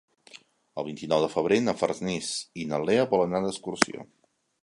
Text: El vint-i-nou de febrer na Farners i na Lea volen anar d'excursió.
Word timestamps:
El 0.81 0.85
vint-i-nou 0.87 1.25
de 1.25 1.29
febrer 1.33 1.59
na 1.65 1.75
Farners 1.81 2.31
i 2.63 2.67
na 2.71 2.81
Lea 2.87 3.05
volen 3.13 3.35
anar 3.41 3.51
d'excursió. 3.51 4.09